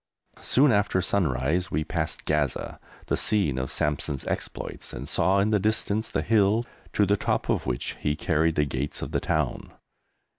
[0.41, 5.59] Soon after sunrise we passed Gaza, the scene of Samson's exploits, and saw, in the
[5.59, 9.73] distance, the hill to the top of which he carried the gates of the town.